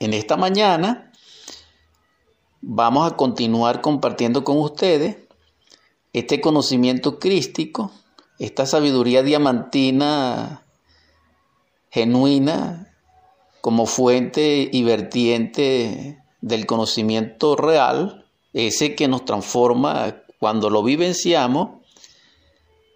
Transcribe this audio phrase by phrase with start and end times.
[0.00, 1.12] en esta mañana
[2.62, 5.18] vamos a continuar compartiendo con ustedes
[6.12, 7.92] este conocimiento crístico,
[8.38, 10.64] esta sabiduría diamantina
[11.90, 12.92] genuina
[13.60, 21.82] como fuente y vertiente del conocimiento real, ese que nos transforma cuando lo vivenciamos,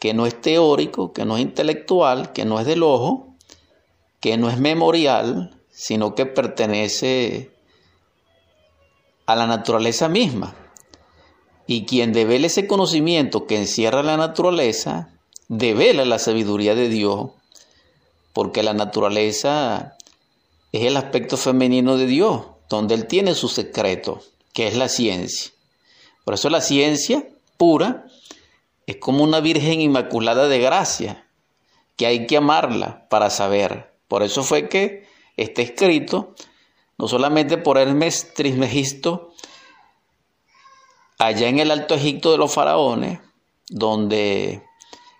[0.01, 3.37] que no es teórico, que no es intelectual, que no es del ojo,
[4.21, 7.51] que no es memorial, sino que pertenece
[9.27, 10.55] a la naturaleza misma.
[11.67, 15.11] Y quien devela ese conocimiento que encierra la naturaleza,
[15.49, 17.31] devela la sabiduría de Dios,
[18.33, 19.97] porque la naturaleza
[20.73, 25.53] es el aspecto femenino de Dios, donde Él tiene su secreto, que es la ciencia.
[26.25, 28.07] Por eso la ciencia pura
[28.87, 31.27] es como una Virgen Inmaculada de Gracia,
[31.97, 33.93] que hay que amarla para saber.
[34.09, 35.05] Por eso fue que
[35.37, 36.35] está escrito,
[36.99, 39.33] no solamente por Hermes Trismegisto,
[41.19, 43.21] allá en el Alto Egipto de los faraones,
[43.69, 44.63] donde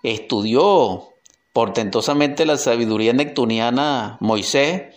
[0.03, 1.09] estudió
[1.53, 4.95] portentosamente la sabiduría neptuniana Moisés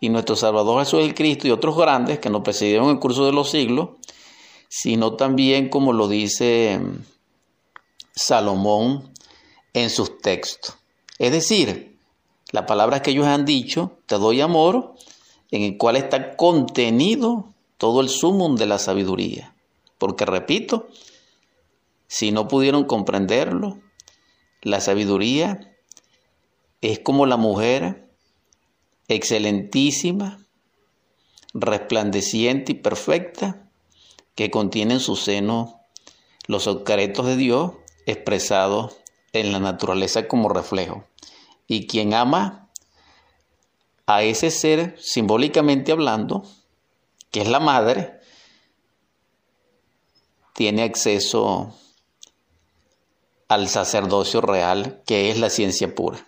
[0.00, 3.26] y nuestro Salvador Jesús el Cristo y otros grandes que nos precedieron en el curso
[3.26, 3.90] de los siglos,
[4.68, 6.80] sino también como lo dice
[8.14, 9.12] Salomón
[9.74, 10.76] en sus textos.
[11.18, 11.97] Es decir,
[12.50, 14.94] la palabra que ellos han dicho, te doy amor,
[15.50, 19.54] en el cual está contenido todo el sumum de la sabiduría.
[19.98, 20.88] Porque repito,
[22.06, 23.78] si no pudieron comprenderlo,
[24.62, 25.76] la sabiduría
[26.80, 28.08] es como la mujer
[29.08, 30.38] excelentísima,
[31.54, 33.68] resplandeciente y perfecta
[34.34, 35.80] que contiene en su seno
[36.46, 37.72] los secretos de Dios
[38.06, 38.96] expresados
[39.32, 41.04] en la naturaleza como reflejo.
[41.68, 42.70] Y quien ama
[44.06, 46.42] a ese ser, simbólicamente hablando,
[47.30, 48.18] que es la madre,
[50.54, 51.76] tiene acceso
[53.48, 56.26] al sacerdocio real, que es la ciencia pura.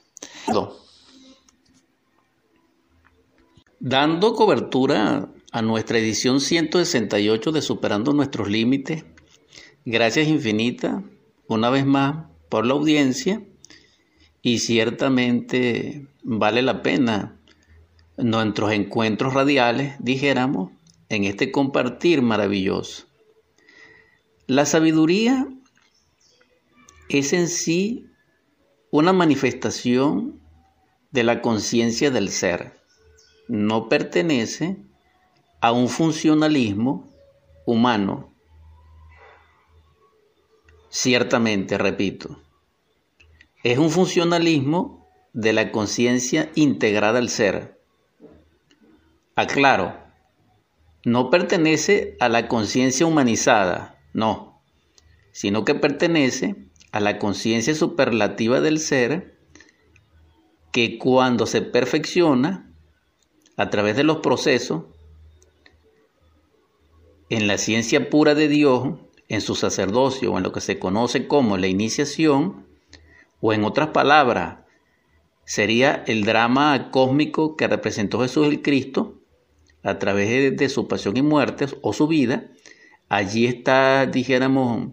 [3.79, 9.07] Dando cobertura a nuestra edición 168 de Superando nuestros Límites,
[9.87, 11.03] gracias infinitas,
[11.49, 13.43] una vez más, por la audiencia
[14.43, 17.37] y ciertamente vale la pena
[18.17, 20.73] nuestros encuentros radiales, dijéramos,
[21.09, 23.07] en este compartir maravilloso.
[24.47, 25.47] La sabiduría
[27.09, 28.07] es en sí
[28.91, 30.41] una manifestación
[31.11, 32.79] de la conciencia del ser.
[33.49, 34.77] No pertenece
[35.61, 37.11] a un funcionalismo
[37.67, 38.33] humano.
[40.89, 42.41] Ciertamente, repito,
[43.63, 47.79] es un funcionalismo de la conciencia integrada al ser.
[49.37, 49.95] Aclaro,
[51.05, 54.61] no pertenece a la conciencia humanizada, no,
[55.33, 56.57] sino que pertenece
[56.93, 59.39] a la conciencia superlativa del ser
[60.73, 62.73] que cuando se perfecciona
[63.57, 64.85] a través de los procesos,
[67.29, 68.99] en la ciencia pura de Dios,
[69.29, 72.67] en su sacerdocio o en lo que se conoce como la iniciación,
[73.41, 74.59] o en otras palabras,
[75.45, 79.21] sería el drama cósmico que representó Jesús el Cristo
[79.83, 82.51] a través de su pasión y muerte o su vida.
[83.09, 84.91] Allí está, dijéramos,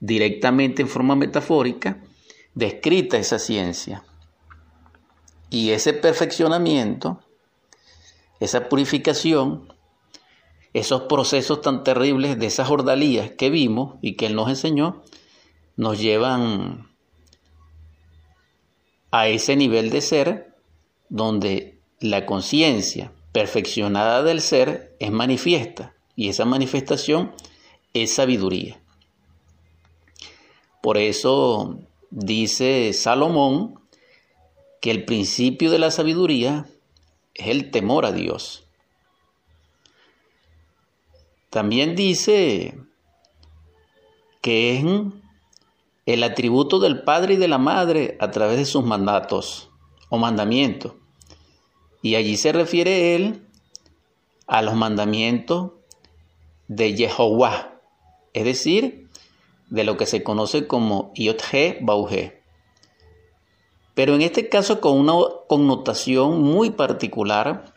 [0.00, 2.00] directamente en forma metafórica,
[2.54, 4.04] descrita esa ciencia.
[5.50, 7.20] Y ese perfeccionamiento,
[8.40, 9.72] esa purificación,
[10.72, 15.02] esos procesos tan terribles de esas ordalías que vimos y que Él nos enseñó,
[15.76, 16.87] nos llevan
[19.10, 20.54] a ese nivel de ser
[21.08, 27.32] donde la conciencia perfeccionada del ser es manifiesta y esa manifestación
[27.94, 28.80] es sabiduría.
[30.82, 31.80] Por eso
[32.10, 33.80] dice Salomón
[34.80, 36.66] que el principio de la sabiduría
[37.34, 38.66] es el temor a Dios.
[41.50, 42.78] También dice
[44.42, 44.84] que es
[46.08, 49.68] el atributo del padre y de la madre a través de sus mandatos
[50.08, 50.94] o mandamientos.
[52.00, 53.46] Y allí se refiere él
[54.46, 55.72] a los mandamientos
[56.66, 57.82] de Jehová,
[58.32, 59.10] es decir,
[59.68, 62.42] de lo que se conoce como Yotje Bauge.
[63.92, 65.12] Pero en este caso con una
[65.46, 67.74] connotación muy particular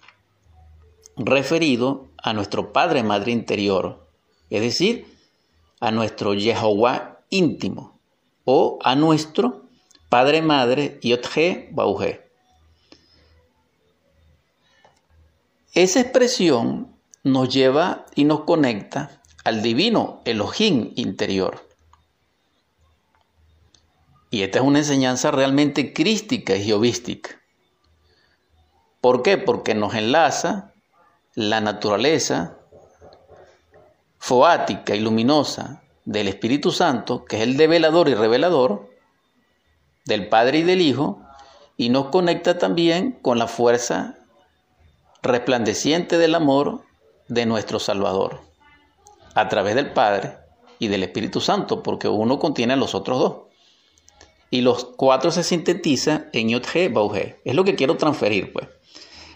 [1.18, 4.08] referido a nuestro Padre Madre interior,
[4.50, 5.18] es decir,
[5.82, 8.00] a nuestro Jehová íntimo
[8.46, 9.64] o a nuestro
[10.10, 12.32] Padre Madre Yotje Bauge.
[15.74, 16.94] esa expresión
[17.24, 21.68] nos lleva y nos conecta al divino Elohim interior.
[24.30, 27.42] Y esta es una enseñanza realmente crística y geovística.
[29.00, 29.38] ¿Por qué?
[29.38, 30.74] Porque nos enlaza
[31.36, 32.58] la naturaleza
[34.18, 38.90] foática y luminosa del Espíritu Santo, que es el develador y revelador
[40.06, 41.22] del Padre y del Hijo,
[41.78, 44.18] y nos conecta también con la fuerza
[45.22, 46.84] resplandeciente del amor
[47.28, 48.42] de nuestro Salvador,
[49.36, 50.38] a través del Padre
[50.80, 53.36] y del Espíritu Santo, porque uno contiene a los otros dos.
[54.50, 58.68] Y los cuatro se sintetizan en Yod-He, Es lo que quiero transferir, pues.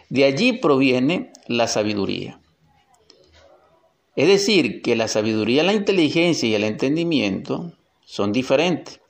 [0.09, 2.39] De allí proviene la sabiduría.
[4.15, 7.73] Es decir, que la sabiduría, la inteligencia y el entendimiento
[8.05, 9.01] son diferentes.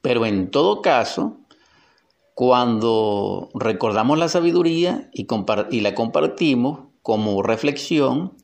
[0.00, 1.38] Pero en todo caso,
[2.34, 5.26] cuando recordamos la sabiduría y,
[5.80, 8.36] la compartimos como reflexión,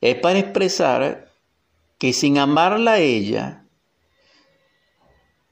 [0.00, 1.30] es para expresar
[1.98, 3.64] que sin amarla a ella,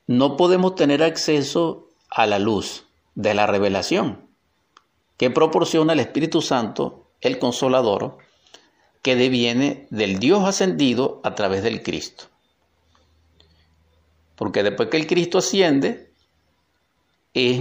[0.07, 4.29] no podemos tener acceso a la luz de la revelación
[5.17, 8.17] que proporciona el Espíritu Santo, el Consolador,
[9.03, 12.25] que deviene del Dios ascendido a través del Cristo.
[14.37, 16.13] Porque después que el Cristo asciende,
[17.35, 17.61] es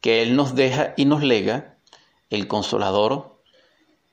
[0.00, 1.76] que Él nos deja y nos lega
[2.30, 3.40] el Consolador,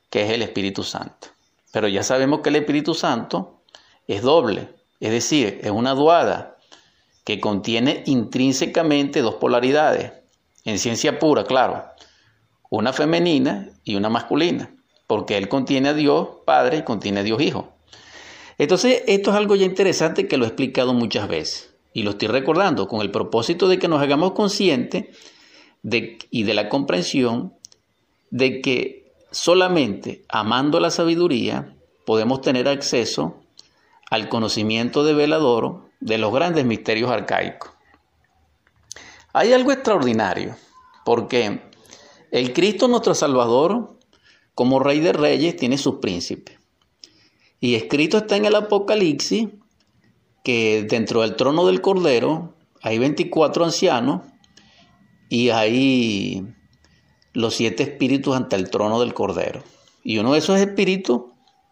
[0.09, 1.27] que es el Espíritu Santo.
[1.71, 3.61] Pero ya sabemos que el Espíritu Santo
[4.07, 4.69] es doble,
[4.99, 6.57] es decir, es una duada
[7.23, 10.13] que contiene intrínsecamente dos polaridades,
[10.63, 11.85] en ciencia pura, claro,
[12.69, 14.71] una femenina y una masculina,
[15.07, 17.73] porque Él contiene a Dios Padre y contiene a Dios Hijo.
[18.57, 22.27] Entonces, esto es algo ya interesante que lo he explicado muchas veces y lo estoy
[22.27, 25.17] recordando con el propósito de que nos hagamos conscientes
[25.81, 27.53] de, y de la comprensión
[28.29, 31.73] de que solamente amando la sabiduría
[32.05, 33.37] podemos tener acceso
[34.09, 37.71] al conocimiento de velador de los grandes misterios arcaicos.
[39.33, 40.55] Hay algo extraordinario,
[41.03, 41.61] porque
[42.31, 43.96] el Cristo nuestro Salvador,
[44.57, 46.57] como Rey de Reyes, tiene sus príncipes.
[47.59, 49.49] Y escrito está en el Apocalipsis
[50.43, 54.23] que dentro del trono del Cordero hay 24 ancianos
[55.29, 56.43] y hay
[57.33, 59.61] los siete espíritus ante el trono del Cordero.
[60.03, 61.21] Y uno de esos espíritus,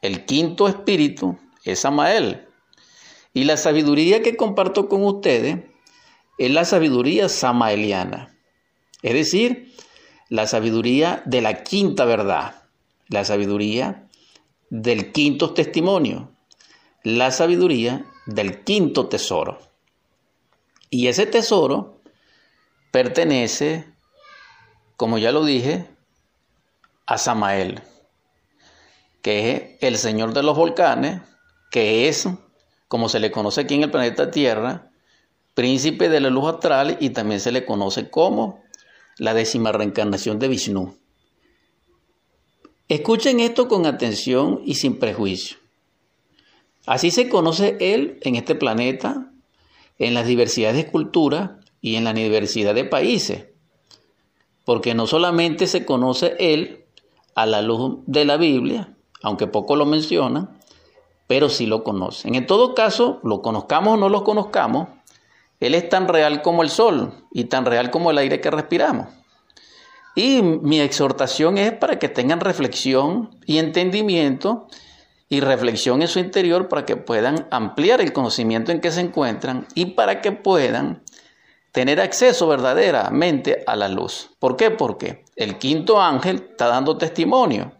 [0.03, 2.45] el quinto espíritu, es Samael.
[3.33, 5.57] Y la sabiduría que comparto con ustedes
[6.37, 8.37] es la sabiduría samaeliana.
[9.01, 9.73] Es decir,
[10.29, 12.64] la sabiduría de la quinta verdad,
[13.07, 14.07] la sabiduría
[14.69, 16.31] del quinto testimonio,
[17.03, 19.59] la sabiduría del quinto tesoro.
[20.89, 22.01] Y ese tesoro
[22.91, 23.85] pertenece,
[24.97, 25.87] como ya lo dije,
[27.05, 27.81] a Samael,
[29.21, 31.21] que es el señor de los volcanes,
[31.71, 32.27] que es
[32.87, 34.91] como se le conoce aquí en el planeta Tierra,
[35.53, 38.63] príncipe de la luz astral y también se le conoce como
[39.17, 40.97] la décima reencarnación de Vishnu.
[42.87, 45.57] Escuchen esto con atención y sin prejuicio.
[46.85, 49.31] Así se conoce Él en este planeta,
[49.97, 51.51] en las diversidades de culturas
[51.81, 53.47] y en la diversidad de países.
[54.65, 56.85] Porque no solamente se conoce Él
[57.33, 60.59] a la luz de la Biblia, aunque poco lo mencionan,
[61.25, 62.35] pero sí lo conocen.
[62.35, 64.89] En todo caso, lo conozcamos o no lo conozcamos,
[65.59, 69.07] Él es tan real como el sol y tan real como el aire que respiramos.
[70.15, 74.67] Y mi exhortación es para que tengan reflexión y entendimiento
[75.27, 79.67] y reflexión en su interior para que puedan ampliar el conocimiento en que se encuentran
[79.75, 81.03] y para que puedan
[81.73, 84.29] tener acceso verdaderamente a la luz.
[84.39, 84.71] ¿Por qué?
[84.71, 87.73] Porque el quinto ángel está dando testimonio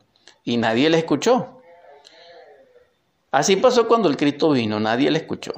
[0.44, 1.62] y nadie le escuchó.
[3.32, 5.54] Así pasó cuando el Cristo vino, nadie le escuchó.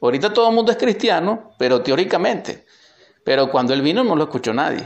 [0.00, 2.64] Ahorita todo el mundo es cristiano, pero teóricamente.
[3.24, 4.84] Pero cuando Él vino no lo escuchó nadie.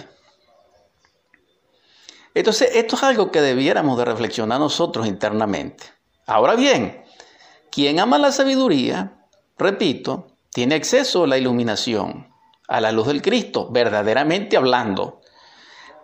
[2.37, 5.85] Entonces, esto es algo que debiéramos de reflexionar nosotros internamente.
[6.27, 7.03] Ahora bien,
[7.71, 9.25] quien ama la sabiduría,
[9.57, 12.29] repito, tiene acceso a la iluminación,
[12.69, 15.23] a la luz del Cristo, verdaderamente hablando.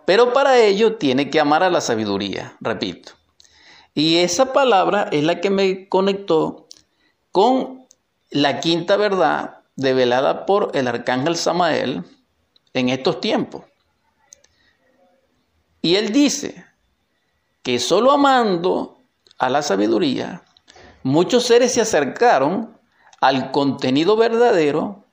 [0.07, 3.11] Pero para ello tiene que amar a la sabiduría, repito.
[3.93, 6.67] Y esa palabra es la que me conectó
[7.31, 7.85] con
[8.31, 12.03] la quinta verdad develada por el arcángel Samael
[12.73, 13.65] en estos tiempos.
[15.83, 16.65] Y él dice
[17.61, 19.01] que solo amando
[19.37, 20.41] a la sabiduría,
[21.03, 22.77] muchos seres se acercaron
[23.19, 25.03] al contenido verdadero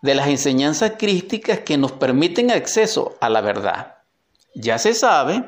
[0.00, 3.98] de las enseñanzas crísticas que nos permiten acceso a la verdad.
[4.54, 5.44] Ya se sabe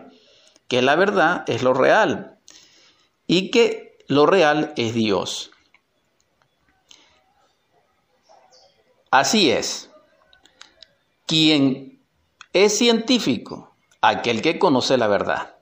[0.68, 2.38] que la verdad es lo real
[3.26, 5.50] y que lo real es Dios.
[9.10, 9.88] Así es.
[11.26, 12.02] Quien
[12.52, 13.67] es científico,
[14.00, 15.54] aquel que conoce la verdad.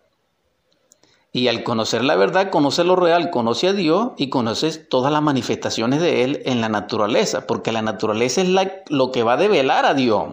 [1.32, 5.22] Y al conocer la verdad, conoce lo real, conoce a Dios y conoce todas las
[5.22, 8.48] manifestaciones de Él en la naturaleza, porque la naturaleza es
[8.88, 10.32] lo que va a develar a Dios.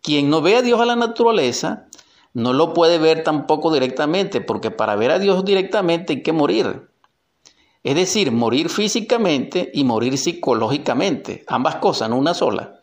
[0.00, 1.88] Quien no ve a Dios a la naturaleza,
[2.34, 6.88] no lo puede ver tampoco directamente, porque para ver a Dios directamente hay que morir.
[7.82, 12.80] Es decir, morir físicamente y morir psicológicamente, ambas cosas, no una sola.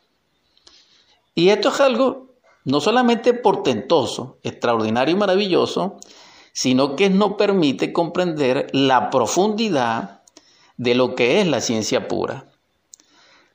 [1.33, 2.24] Y esto es algo
[2.65, 5.99] no solamente portentoso, extraordinario y maravilloso,
[6.51, 10.23] sino que no permite comprender la profundidad
[10.77, 12.45] de lo que es la ciencia pura.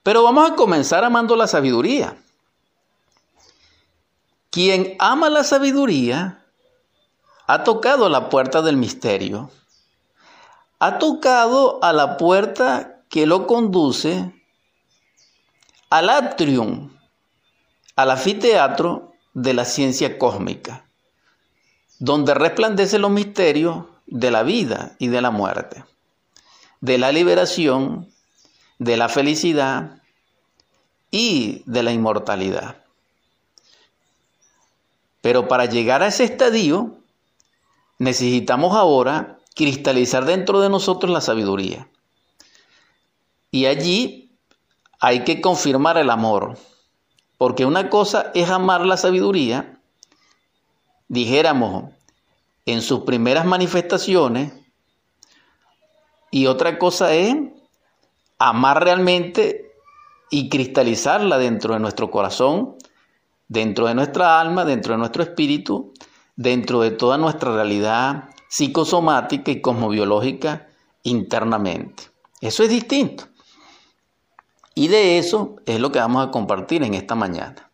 [0.02, 2.16] Pero vamos a comenzar amando la sabiduría.
[4.50, 6.44] Quien ama la sabiduría
[7.46, 9.50] ha tocado la puerta del misterio,
[10.78, 14.32] ha tocado a la puerta que lo conduce
[15.90, 16.90] al atrium,
[18.02, 20.84] al anfiteatro de la ciencia cósmica
[22.00, 25.84] donde resplandecen los misterios de la vida y de la muerte,
[26.80, 28.10] de la liberación,
[28.78, 30.00] de la felicidad
[31.10, 32.78] y de la inmortalidad.
[35.20, 36.96] Pero para llegar a ese estadio,
[37.98, 41.86] necesitamos ahora cristalizar dentro de nosotros la sabiduría.
[43.50, 44.30] Y allí
[45.00, 46.56] hay que confirmar el amor,
[47.40, 49.80] porque una cosa es amar la sabiduría
[51.08, 51.94] dijéramos,
[52.66, 54.52] en sus primeras manifestaciones,
[56.30, 57.34] y otra cosa es
[58.38, 59.72] amar realmente
[60.28, 62.76] y cristalizarla dentro de nuestro corazón,
[63.48, 65.94] dentro de nuestra alma, dentro de nuestro espíritu,
[66.36, 70.68] dentro de toda nuestra realidad psicosomática y cosmobiológica
[71.04, 72.02] internamente.
[72.42, 73.29] Eso es distinto.
[74.80, 77.70] Y de eso es lo que vamos a compartir en esta mañana.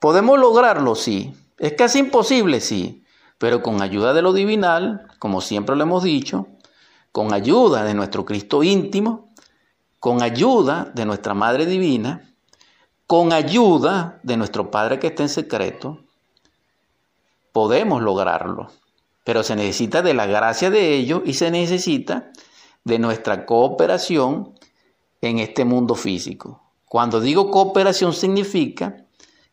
[0.00, 0.96] ¿Podemos lograrlo?
[0.96, 1.32] Sí.
[1.58, 3.04] Es casi imposible, sí,
[3.38, 6.48] pero con ayuda de lo divinal, como siempre lo hemos dicho,
[7.12, 9.32] con ayuda de nuestro Cristo íntimo,
[10.00, 12.28] con ayuda de nuestra Madre Divina,
[13.06, 16.00] con ayuda de nuestro Padre que está en secreto,
[17.52, 18.72] podemos lograrlo.
[19.22, 22.32] Pero se necesita de la gracia de ellos y se necesita
[22.82, 24.57] de nuestra cooperación
[25.20, 26.62] en este mundo físico.
[26.86, 28.96] Cuando digo cooperación significa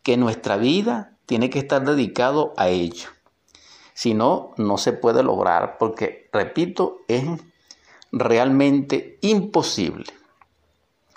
[0.04, 3.10] que nuestra vida tiene que estar dedicado a ello.
[3.94, 7.26] Si no, no se puede lograr porque, repito, es
[8.12, 10.06] realmente imposible.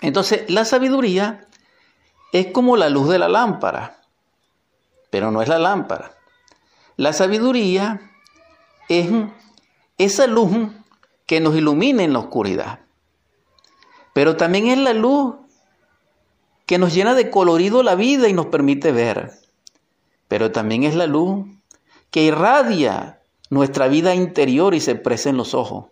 [0.01, 1.47] Entonces, la sabiduría
[2.31, 4.01] es como la luz de la lámpara,
[5.09, 6.11] pero no es la lámpara.
[6.95, 8.11] La sabiduría
[8.87, 9.09] es
[9.97, 10.51] esa luz
[11.25, 12.79] que nos ilumina en la oscuridad,
[14.13, 15.35] pero también es la luz
[16.65, 19.39] que nos llena de colorido la vida y nos permite ver
[20.29, 21.47] pero también es la luz
[22.11, 25.87] que irradia nuestra vida interior y se expresa en los ojos.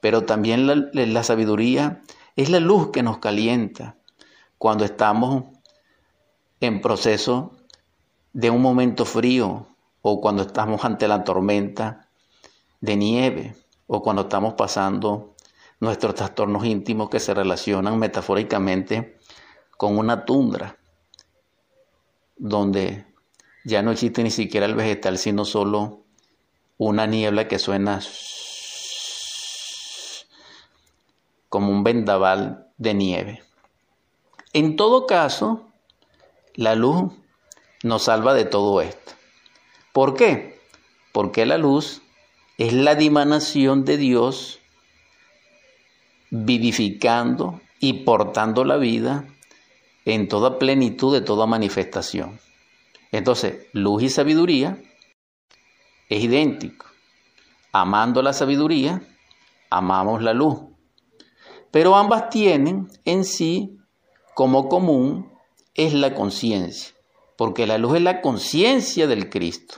[0.00, 2.00] Pero también la, sabiduría
[2.34, 3.96] es la luz que nos calienta
[4.56, 5.44] cuando estamos
[6.60, 7.52] en proceso
[8.32, 9.66] de un momento frío
[10.00, 12.08] o cuando estamos ante la tormenta
[12.80, 13.56] de nieve
[13.86, 15.29] o cuando estamos pasando
[15.80, 19.18] nuestros trastornos íntimos que se relacionan metafóricamente
[19.76, 20.78] con una tundra
[22.36, 23.06] donde
[23.64, 26.04] ya no existe ni siquiera el vegetal, sino solo
[26.76, 28.00] una niebla que suena
[31.48, 33.42] como un vendaval de nieve.
[34.52, 35.68] En todo caso,
[36.54, 37.12] la luz
[37.82, 39.12] nos salva de todo esto.
[39.92, 40.60] ¿Por qué?
[41.12, 42.02] Porque la luz
[42.58, 44.59] es la dimanación de Dios
[46.30, 49.26] vivificando y portando la vida
[50.04, 52.38] en toda plenitud de toda manifestación.
[53.12, 54.80] Entonces, luz y sabiduría
[56.08, 56.86] es idéntico.
[57.72, 59.02] Amando la sabiduría,
[59.70, 60.58] amamos la luz.
[61.70, 63.78] Pero ambas tienen en sí
[64.34, 65.32] como común
[65.74, 66.94] es la conciencia,
[67.36, 69.76] porque la luz es la conciencia del Cristo.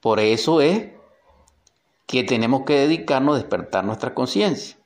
[0.00, 0.90] Por eso es
[2.06, 4.76] que tenemos que dedicarnos a despertar nuestra conciencia.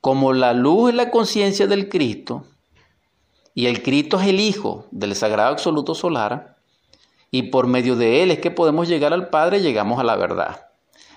[0.00, 2.44] Como la luz es la conciencia del Cristo,
[3.54, 6.56] y el Cristo es el Hijo del Sagrado Absoluto Solar,
[7.30, 10.68] y por medio de Él es que podemos llegar al Padre, llegamos a la verdad.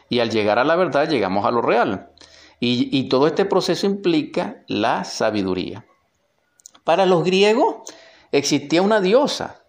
[0.09, 2.09] Y al llegar a la verdad llegamos a lo real.
[2.59, 5.85] Y, y todo este proceso implica la sabiduría.
[6.83, 7.75] Para los griegos
[8.31, 9.61] existía una diosa,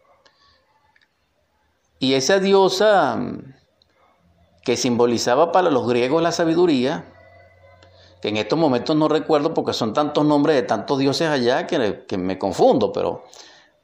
[1.98, 3.20] Y esa diosa
[4.64, 7.12] que simbolizaba para los griegos la sabiduría,
[8.20, 12.16] que en estos momentos no recuerdo porque son tantos nombres de tantos dioses allá que,
[12.16, 13.24] me confundo, pero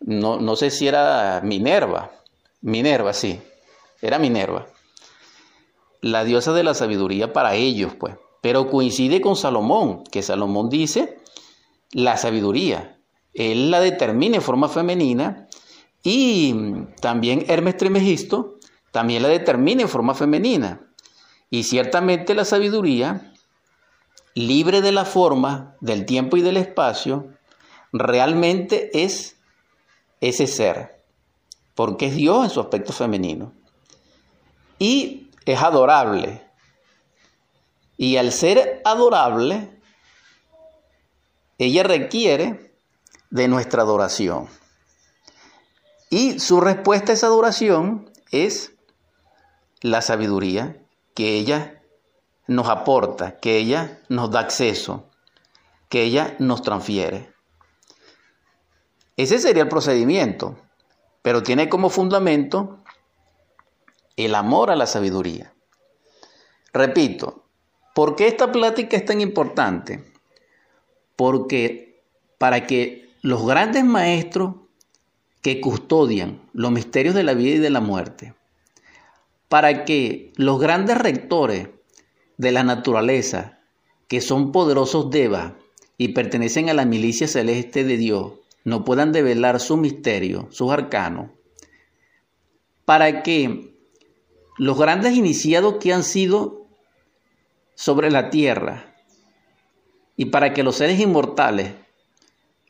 [0.01, 2.13] no, no sé si era Minerva.
[2.61, 3.41] Minerva, sí,
[4.01, 4.67] era Minerva.
[6.01, 8.15] La diosa de la sabiduría para ellos, pues.
[8.41, 11.19] Pero coincide con Salomón, que Salomón dice
[11.91, 13.01] la sabiduría.
[13.35, 15.49] Él la determina en forma femenina
[16.05, 16.55] y
[17.01, 18.58] también Hermes Trimegisto
[18.99, 20.81] también la determina en forma femenina.
[21.51, 23.33] Y ciertamente la sabiduría
[24.35, 27.29] libre de la forma, del tiempo y del espacio,
[27.93, 29.37] realmente es
[30.21, 31.01] ese ser,
[31.77, 33.53] porque es Dios en su aspecto femenino.
[34.81, 36.45] Y es adorable.
[37.97, 39.81] Y al ser adorable,
[41.59, 42.75] ella requiere
[43.31, 44.49] de nuestra adoración.
[46.11, 48.73] Y su respuesta a esa adoración es
[49.83, 50.77] la sabiduría
[51.15, 51.83] que ella
[52.47, 55.09] nos aporta, que ella nos da acceso,
[55.89, 57.33] que ella nos transfiere.
[59.17, 60.57] Ese sería el procedimiento,
[61.23, 62.79] pero tiene como fundamento
[64.17, 65.53] el amor a la sabiduría.
[66.73, 67.45] Repito,
[67.95, 70.05] ¿por qué esta plática es tan importante?
[71.17, 72.05] Porque
[72.39, 74.55] para que los grandes maestros
[75.43, 78.35] que custodian los misterios de la vida y de la muerte,
[79.49, 81.69] para que los grandes rectores
[82.37, 83.61] de la naturaleza,
[84.07, 85.55] que son poderosos devas
[85.97, 88.33] y pertenecen a la milicia celeste de Dios,
[88.65, 91.31] no puedan develar su misterio, sus arcanos,
[92.85, 93.75] para que
[94.59, 96.67] los grandes iniciados que han sido
[97.75, 98.95] sobre la tierra
[100.17, 101.73] y para que los seres inmortales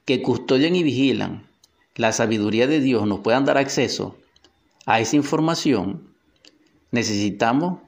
[0.04, 1.49] que custodian y vigilan
[1.97, 4.16] la sabiduría de Dios nos puedan dar acceso
[4.87, 6.07] a esa información,
[6.90, 7.80] necesitamos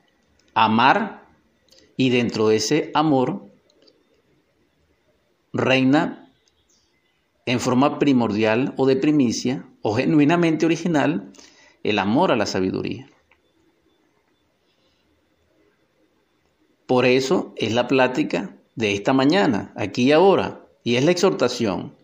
[0.54, 1.26] amar
[1.96, 3.50] y dentro de ese amor
[5.52, 6.32] reina
[7.46, 11.32] en forma primordial o de primicia o genuinamente original
[11.82, 13.08] el amor a la sabiduría.
[16.86, 21.94] Por eso es la plática de esta mañana, aquí y ahora, y es la exhortación.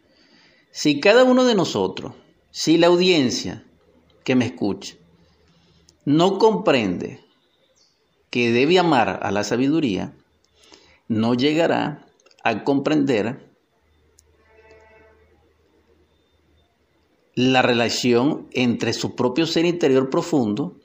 [0.71, 2.15] Si cada uno de nosotros,
[2.51, 3.65] si la audiencia
[4.25, 4.95] que me escucha,
[6.07, 7.21] no comprende
[8.31, 10.17] que debe amar a la sabiduría,
[11.09, 12.07] no llegará
[12.45, 13.51] a comprender
[17.35, 20.81] la relación entre su propio ser interior profundo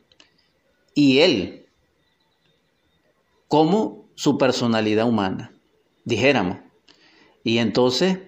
[0.96, 1.68] y él,
[3.48, 5.54] como su personalidad humana,
[6.04, 6.58] dijéramos.
[7.44, 8.20] Y entonces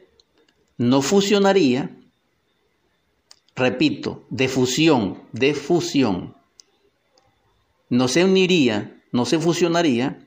[0.78, 1.98] no fusionaría,
[3.56, 6.36] repito, de fusión, de fusión,
[7.90, 10.18] no se uniría no se fusionaría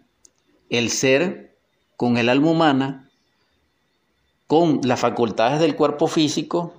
[0.71, 1.59] el ser
[1.97, 3.11] con el alma humana,
[4.47, 6.75] con las facultades del cuerpo físico,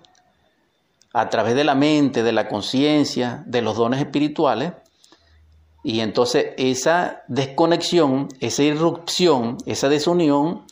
[1.14, 4.72] a través de la mente, de la conciencia, de los dones espirituales.
[5.84, 10.66] Y entonces esa desconexión, esa irrupción, esa desunión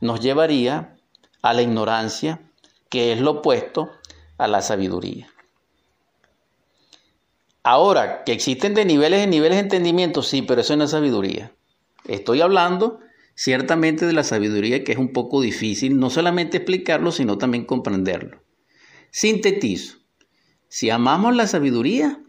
[0.00, 0.96] nos llevaría
[1.42, 2.40] a la ignorancia,
[2.88, 3.90] que es lo opuesto
[4.38, 5.28] a la sabiduría.
[7.62, 11.54] Ahora, que existen de niveles en niveles de entendimiento, sí, pero eso no es sabiduría.
[12.06, 13.00] Estoy hablando
[13.34, 18.42] ciertamente de la sabiduría que es un poco difícil no solamente explicarlo, sino también comprenderlo.
[19.10, 19.98] Sintetizo.
[20.68, 22.20] Si amamos la sabiduría,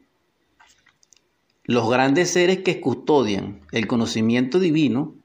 [1.64, 5.16] los grandes seres que custodian el conocimiento divino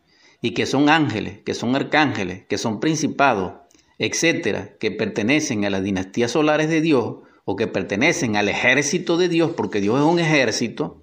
[0.41, 3.55] y que son ángeles, que son arcángeles, que son principados,
[3.99, 9.29] etcétera, que pertenecen a las dinastías solares de Dios, o que pertenecen al ejército de
[9.29, 11.03] Dios, porque Dios es un ejército,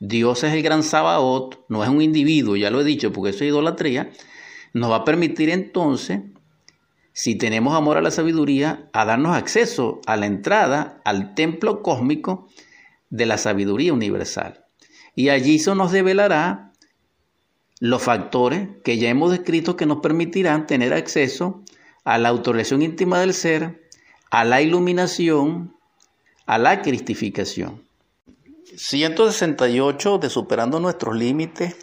[0.00, 3.44] Dios es el gran Sabaoth, no es un individuo, ya lo he dicho, porque eso
[3.44, 4.10] es idolatría,
[4.72, 6.20] nos va a permitir entonces,
[7.12, 12.48] si tenemos amor a la sabiduría, a darnos acceso a la entrada al templo cósmico
[13.10, 14.64] de la sabiduría universal.
[15.14, 16.72] Y allí eso nos develará
[17.80, 21.62] los factores que ya hemos descrito que nos permitirán tener acceso
[22.04, 23.81] a la autorización íntima del ser,
[24.32, 25.76] a la iluminación,
[26.46, 27.86] a la cristificación.
[28.74, 31.76] 168 de Superando nuestros límites.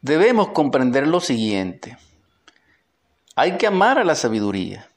[0.00, 1.98] Debemos comprender lo siguiente.
[3.34, 4.88] Hay que amar a la sabiduría.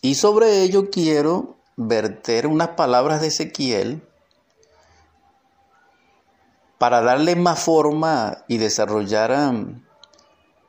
[0.00, 4.02] Y sobre ello quiero verter unas palabras de Ezequiel
[6.78, 9.84] para darle más forma y desarrollar um,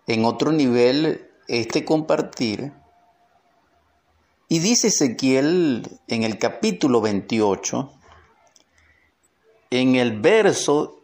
[0.06, 2.72] en otro nivel este compartir
[4.54, 7.92] y dice Ezequiel en el capítulo 28,
[9.72, 11.02] en el verso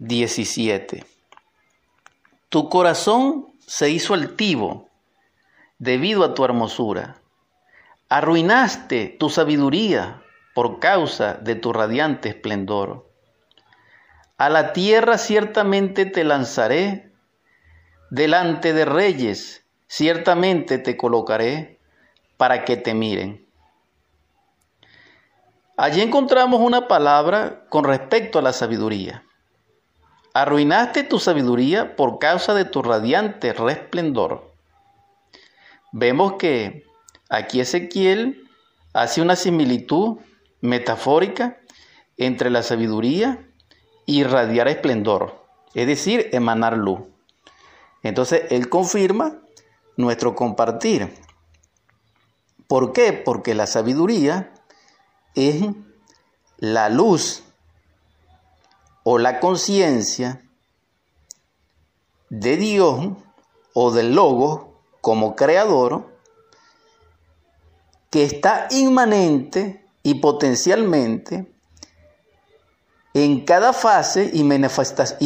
[0.00, 1.06] 17.
[2.50, 4.90] Tu corazón se hizo altivo
[5.78, 7.22] debido a tu hermosura.
[8.10, 10.22] Arruinaste tu sabiduría
[10.54, 13.10] por causa de tu radiante esplendor.
[14.36, 17.10] A la tierra ciertamente te lanzaré,
[18.10, 21.75] delante de reyes ciertamente te colocaré
[22.36, 23.46] para que te miren.
[25.76, 29.24] Allí encontramos una palabra con respecto a la sabiduría.
[30.32, 34.54] Arruinaste tu sabiduría por causa de tu radiante resplendor.
[35.92, 36.84] Vemos que
[37.28, 38.48] aquí Ezequiel
[38.92, 40.18] hace una similitud
[40.60, 41.58] metafórica
[42.16, 43.46] entre la sabiduría
[44.06, 45.44] y radiar esplendor,
[45.74, 47.00] es decir, emanar luz.
[48.02, 49.40] Entonces, él confirma
[49.96, 51.12] nuestro compartir.
[52.68, 53.12] ¿Por qué?
[53.12, 54.52] Porque la sabiduría
[55.34, 55.64] es
[56.58, 57.44] la luz
[59.04, 60.42] o la conciencia
[62.28, 63.08] de Dios
[63.74, 66.16] o del Logo como creador
[68.10, 71.52] que está inmanente y potencialmente
[73.14, 74.42] en cada fase y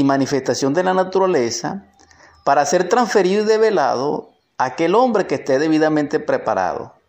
[0.05, 1.87] manifestación de la naturaleza
[2.44, 7.00] para ser transferido y develado a aquel hombre que esté debidamente preparado.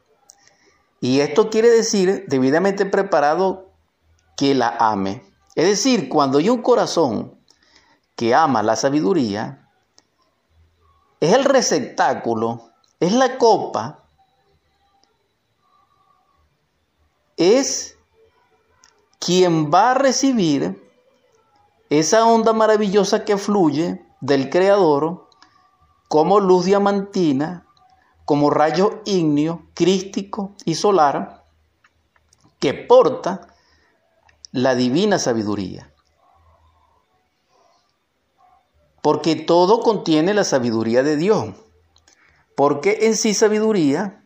[1.02, 3.72] Y esto quiere decir debidamente preparado
[4.38, 5.24] que la ame.
[5.56, 7.36] Es decir, cuando hay un corazón
[8.16, 9.68] que ama la sabiduría,
[11.20, 14.04] es el receptáculo, es la copa,
[17.36, 17.98] es
[19.20, 20.88] quien va a recibir
[21.90, 25.28] esa onda maravillosa que fluye del Creador
[26.08, 27.66] como luz diamantina,
[28.26, 31.44] como rayo ígneo, crístico y solar,
[32.60, 33.48] que porta
[34.52, 35.92] la divina sabiduría.
[39.02, 41.56] Porque todo contiene la sabiduría de Dios.
[42.56, 44.22] Porque en sí sabiduría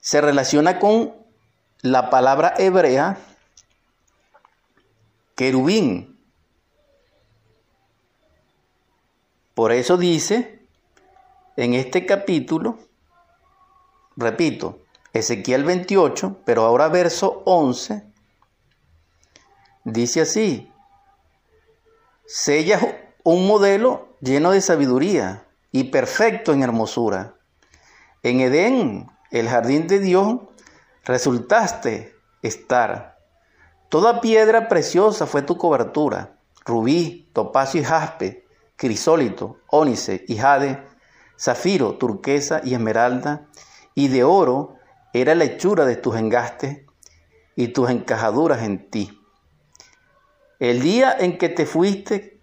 [0.00, 1.14] se relaciona con
[1.80, 3.18] la palabra hebrea
[5.34, 6.18] querubín.
[9.54, 10.61] Por eso dice
[11.56, 12.78] en este capítulo,
[14.16, 14.80] repito,
[15.12, 18.12] Ezequiel 28, pero ahora verso 11,
[19.84, 20.72] Dice así,
[22.24, 22.78] sella
[23.24, 27.34] un modelo lleno de sabiduría y perfecto en hermosura.
[28.22, 30.38] En Edén, el jardín de Dios,
[31.04, 33.18] resultaste estar.
[33.88, 40.80] Toda piedra preciosa fue tu cobertura, rubí, topacio y jaspe, crisólito, ónice y jade,
[41.42, 43.48] zafiro, turquesa y esmeralda,
[43.94, 44.76] y de oro
[45.12, 46.86] era la hechura de tus engastes
[47.56, 49.20] y tus encajaduras en ti.
[50.60, 52.40] El día en que te fuiste,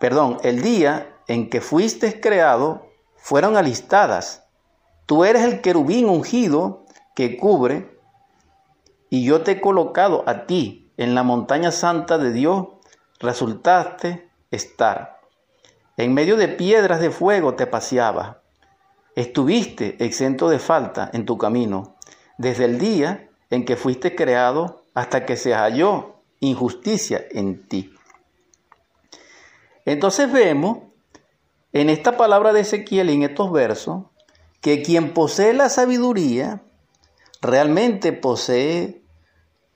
[0.00, 2.86] perdón, el día en que fuiste creado,
[3.16, 4.44] fueron alistadas.
[5.04, 7.98] Tú eres el querubín ungido que cubre,
[9.10, 12.68] y yo te he colocado a ti en la montaña santa de Dios,
[13.20, 15.21] resultaste estar.
[15.96, 18.42] En medio de piedras de fuego te paseaba.
[19.14, 21.96] Estuviste exento de falta en tu camino,
[22.38, 27.92] desde el día en que fuiste creado hasta que se halló injusticia en ti.
[29.84, 30.78] Entonces vemos
[31.72, 34.04] en esta palabra de Ezequiel y en estos versos
[34.60, 36.62] que quien posee la sabiduría
[37.40, 39.02] realmente posee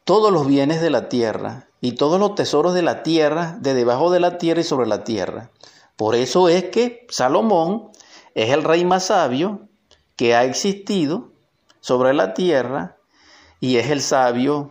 [0.04, 4.10] todos los bienes de la tierra y todos los tesoros de la tierra, de debajo
[4.10, 5.50] de la tierra y sobre la tierra.
[5.96, 7.90] Por eso es que Salomón
[8.34, 9.68] es el rey más sabio
[10.14, 11.32] que ha existido
[11.80, 12.96] sobre la tierra
[13.60, 14.70] y es el sabio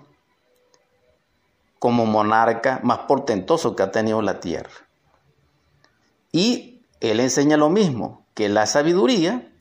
[1.79, 4.71] como monarca más portentoso que ha tenido la tierra.
[6.31, 9.51] Y él enseña lo mismo, que la sabiduría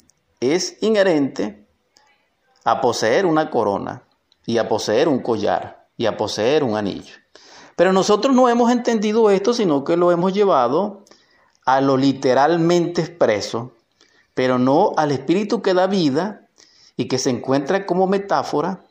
[0.41, 1.67] es inherente
[2.65, 4.03] a poseer una corona
[4.47, 7.15] y a poseer un collar y a poseer un anillo.
[7.77, 11.04] Pero nosotros no hemos entendido esto, sino que lo hemos llevado
[11.65, 13.73] a lo literalmente expreso,
[14.35, 16.49] pero no al espíritu que da vida
[16.97, 18.85] y que se encuentra como metáfora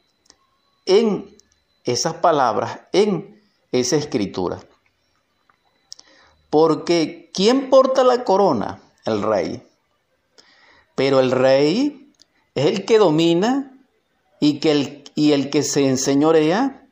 [0.86, 1.36] en
[1.84, 4.60] esas palabras en esa escritura.
[6.50, 8.82] Porque ¿quién porta la corona?
[9.06, 9.68] El rey.
[10.96, 12.12] Pero el rey
[12.56, 13.72] es el que domina
[14.40, 16.88] y, que el, y el que se enseñorea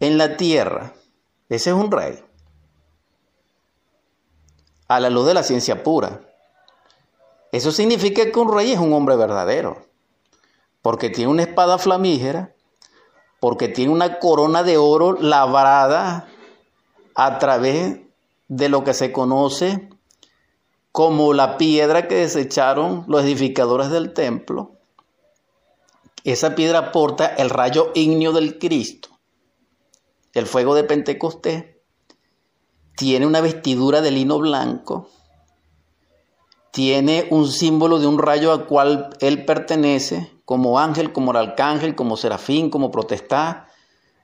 [0.00, 0.92] en la tierra.
[1.48, 2.25] Ese es un rey.
[4.88, 6.20] A la luz de la ciencia pura.
[7.52, 9.86] Eso significa que un rey es un hombre verdadero
[10.82, 12.54] porque tiene una espada flamígera
[13.40, 16.28] porque tiene una corona de oro labrada
[17.14, 18.00] a través
[18.48, 19.88] de lo que se conoce
[20.92, 24.72] como la piedra que desecharon los edificadores del templo.
[26.24, 29.10] Esa piedra porta el rayo ignio del Cristo,
[30.32, 31.75] el fuego de Pentecostés.
[32.96, 35.08] Tiene una vestidura de lino blanco.
[36.72, 42.16] Tiene un símbolo de un rayo al cual él pertenece, como ángel, como arcángel, como
[42.16, 43.68] serafín, como protestá.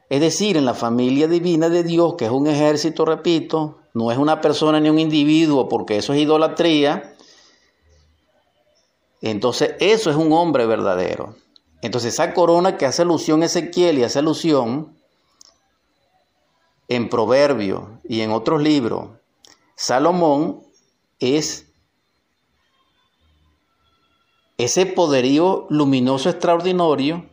[0.08, 4.18] Es decir, en la familia divina de Dios, que es un ejército, repito, no es
[4.18, 7.14] una persona ni un individuo, porque eso es idolatría.
[9.20, 11.36] Entonces, eso es un hombre verdadero.
[11.82, 14.96] Entonces, esa corona que hace alusión Ezequiel y hace alusión
[16.88, 19.10] en Proverbio y en otros libros,
[19.74, 20.62] Salomón
[21.18, 21.72] es
[24.58, 27.26] ese poderío luminoso extraordinario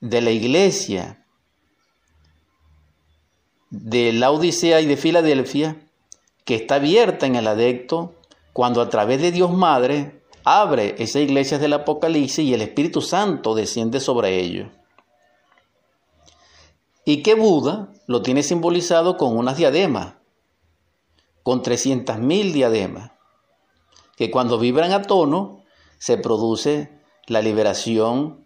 [0.00, 1.24] de la iglesia
[3.70, 5.76] de la Odisea y de Filadelfia,
[6.44, 8.14] que está abierta en el adecto
[8.52, 13.54] cuando a través de Dios Madre abre esa iglesia del Apocalipsis y el Espíritu Santo
[13.54, 14.68] desciende sobre ellos.
[17.08, 20.14] Y que Buda lo tiene simbolizado con unas diademas,
[21.44, 23.12] con 300.000 diademas,
[24.16, 25.62] que cuando vibran a tono
[25.98, 28.44] se produce la liberación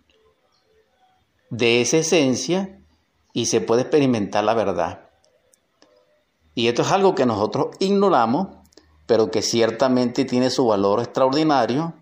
[1.49, 2.83] de esa esencia
[3.33, 5.09] y se puede experimentar la verdad.
[6.55, 8.49] Y esto es algo que nosotros ignoramos,
[9.07, 11.95] pero que ciertamente tiene su valor extraordinario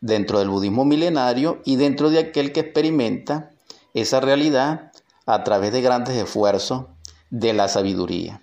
[0.00, 3.50] dentro del budismo milenario y dentro de aquel que experimenta
[3.92, 4.92] esa realidad
[5.26, 6.86] a través de grandes esfuerzos
[7.30, 8.40] de la sabiduría.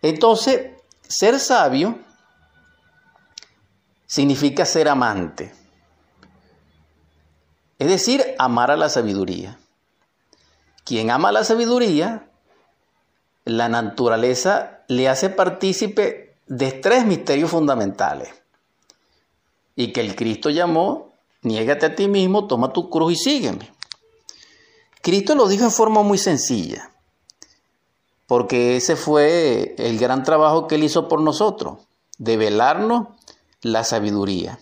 [0.00, 0.72] Entonces,
[1.06, 1.98] ser sabio
[4.06, 5.54] significa ser amante,
[7.78, 9.58] es decir, amar a la sabiduría.
[10.84, 12.28] Quien ama la sabiduría,
[13.44, 18.28] la naturaleza le hace partícipe de tres misterios fundamentales
[19.74, 23.71] y que el Cristo llamó, niégate a ti mismo, toma tu cruz y sígueme.
[25.02, 26.90] Cristo lo dijo en forma muy sencilla,
[28.26, 31.78] porque ese fue el gran trabajo que él hizo por nosotros,
[32.18, 33.08] develarnos
[33.62, 34.58] la sabiduría.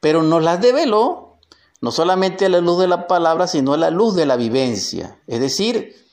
[0.00, 1.38] Pero nos la develó
[1.80, 5.18] no solamente a la luz de la palabra, sino a la luz de la vivencia,
[5.26, 6.06] es decir,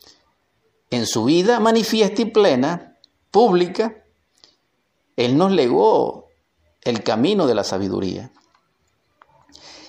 [0.89, 2.97] en su vida manifiesta y plena,
[3.31, 4.05] pública,
[5.17, 6.27] Él nos legó
[6.81, 8.31] el camino de la sabiduría.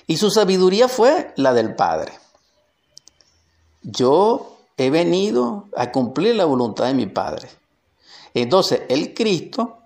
[0.07, 2.13] Y su sabiduría fue la del Padre.
[3.87, 7.49] Yo he venido a cumplir la voluntad de mi Padre.
[8.33, 9.77] Entonces, el Cristo,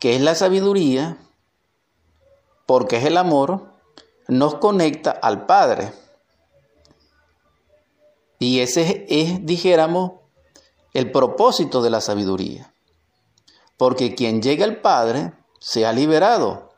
[0.00, 1.16] que es la sabiduría,
[2.66, 3.70] porque es el amor,
[4.26, 5.92] nos conecta al Padre.
[8.40, 10.12] Y ese es, dijéramos,
[10.92, 12.74] el propósito de la sabiduría.
[13.76, 16.72] Porque quien llega al Padre se ha liberado.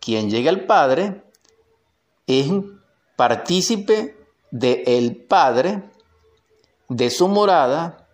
[0.00, 1.22] Quien llega al Padre
[2.26, 2.50] es
[3.16, 4.23] partícipe
[4.54, 5.82] del Padre,
[6.88, 8.06] de su morada,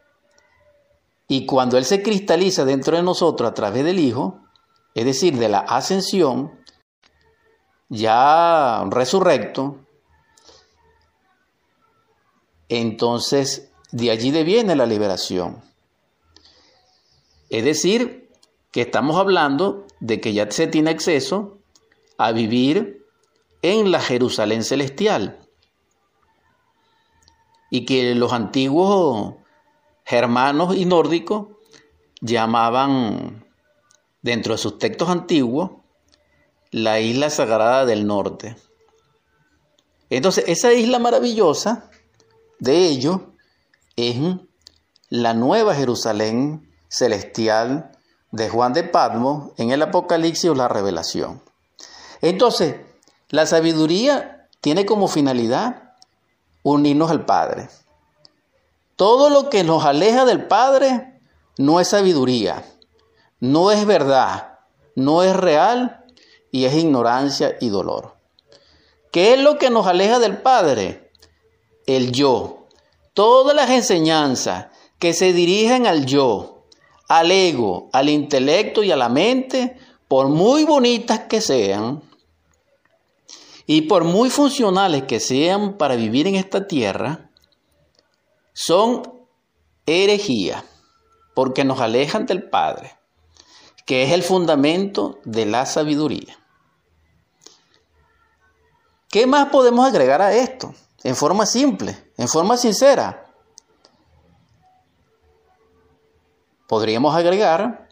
[1.29, 4.41] y cuando Él se cristaliza dentro de nosotros a través del Hijo,
[4.95, 6.59] es decir, de la ascensión,
[7.91, 9.81] ya resurrecto,
[12.71, 15.63] entonces de allí deviene la liberación.
[17.51, 18.31] Es decir,
[18.71, 21.59] que estamos hablando de que ya se tiene acceso
[22.17, 23.05] a vivir
[23.61, 25.50] en la Jerusalén celestial.
[27.71, 29.35] Y que los antiguos
[30.05, 31.49] germanos y nórdicos
[32.21, 33.45] llamaban,
[34.23, 35.71] dentro de sus textos antiguos,
[36.71, 38.57] la isla sagrada del norte.
[40.11, 41.91] Entonces, esa isla maravillosa
[42.59, 43.21] de ellos
[43.97, 44.17] es
[45.09, 47.93] la nueva Jerusalén celestial
[48.33, 51.43] de Juan de Patmos en el Apocalipsis o la Revelación.
[52.21, 52.77] Entonces,
[53.29, 55.90] la sabiduría tiene como finalidad
[56.63, 57.69] unirnos al Padre.
[58.97, 61.21] Todo lo que nos aleja del Padre
[61.59, 62.65] no es sabiduría,
[63.39, 64.59] no es verdad,
[64.95, 66.05] no es real
[66.51, 68.17] y es ignorancia y dolor.
[69.11, 71.11] ¿Qué es lo que nos aleja del Padre?
[71.87, 72.61] El yo,
[73.15, 74.69] Todas las enseñanzas
[74.99, 76.65] que se dirigen al yo,
[77.09, 82.03] al ego, al intelecto y a la mente, por muy bonitas que sean,
[83.73, 87.31] y por muy funcionales que sean para vivir en esta tierra,
[88.53, 89.29] son
[89.87, 90.65] herejía,
[91.37, 92.99] porque nos alejan del Padre,
[93.87, 96.37] que es el fundamento de la sabiduría.
[99.09, 100.75] ¿Qué más podemos agregar a esto?
[101.05, 103.25] en forma simple, en forma sincera.
[106.67, 107.89] Podríamos agregar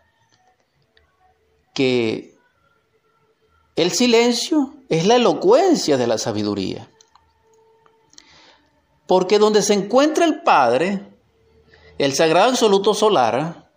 [1.73, 2.37] que
[3.79, 6.91] el silencio es la elocuencia de la sabiduría.
[9.07, 11.01] Porque donde se encuentra el Padre,
[11.97, 13.71] el Sagrado Absoluto Solar,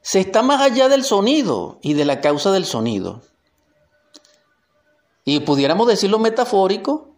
[0.00, 3.20] se está más allá del sonido y de la causa del sonido.
[5.26, 7.16] Y pudiéramos decirlo metafórico,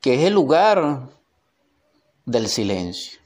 [0.00, 1.10] que es el lugar
[2.24, 3.18] del silencio.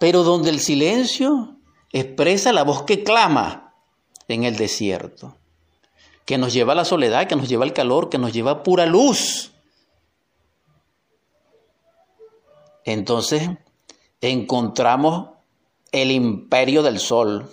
[0.00, 1.58] Pero donde el silencio
[1.92, 3.61] expresa la voz que clama
[4.28, 5.36] en el desierto,
[6.24, 8.62] que nos lleva a la soledad, que nos lleva al calor, que nos lleva a
[8.62, 9.52] pura luz.
[12.84, 13.50] Entonces
[14.20, 15.30] encontramos
[15.92, 17.50] el imperio del sol.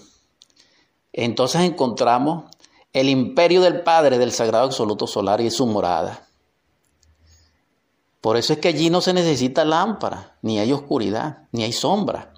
[1.12, 2.46] Entonces encontramos
[2.94, 6.28] el imperio del Padre del Sagrado Absoluto Solar y su morada.
[8.22, 12.34] Por eso es que allí no se necesita lámpara, ni hay oscuridad, ni hay sombra,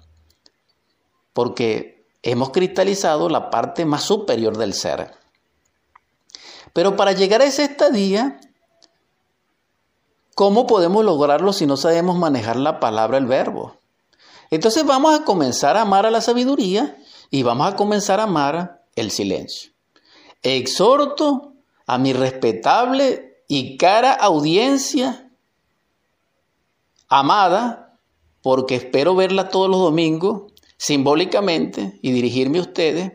[1.32, 1.91] porque
[2.22, 5.12] hemos cristalizado la parte más superior del ser.
[6.72, 8.40] Pero para llegar a ese estadía,
[10.34, 13.76] ¿cómo podemos lograrlo si no sabemos manejar la palabra, el verbo?
[14.50, 16.96] Entonces vamos a comenzar a amar a la sabiduría
[17.30, 19.72] y vamos a comenzar a amar el silencio.
[20.42, 21.54] Exhorto
[21.86, 25.30] a mi respetable y cara audiencia
[27.08, 27.98] amada,
[28.40, 30.51] porque espero verla todos los domingos
[30.82, 33.12] simbólicamente y dirigirme a ustedes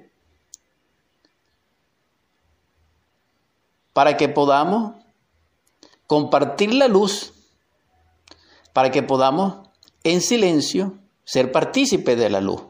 [3.92, 4.96] para que podamos
[6.06, 7.34] compartir la luz,
[8.72, 9.68] para que podamos
[10.06, 12.62] en silencio ser partícipes de la luz.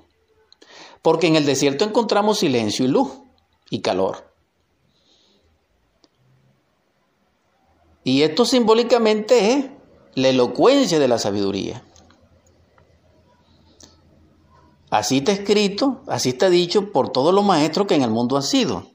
[1.04, 3.20] Porque en el desierto encontramos silencio y luz
[3.70, 4.34] y calor.
[8.04, 9.66] Y esto simbólicamente es
[10.16, 11.87] la elocuencia de la sabiduría.
[14.98, 18.42] Así está escrito, así está dicho por todos los maestros que en el mundo han
[18.42, 18.90] sido,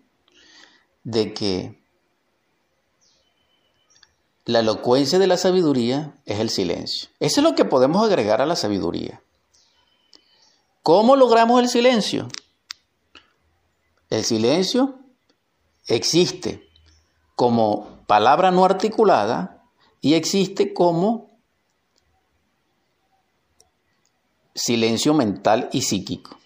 [1.04, 1.80] de que
[4.44, 7.08] la elocuencia de la sabiduría es el silencio.
[7.20, 9.22] Eso es lo que podemos agregar a la sabiduría.
[10.82, 12.26] ¿Cómo logramos el silencio?
[14.10, 14.98] El silencio
[15.86, 16.68] existe
[17.36, 19.62] como palabra no articulada
[20.00, 21.31] y existe como
[24.54, 26.36] silencio mental y psíquico.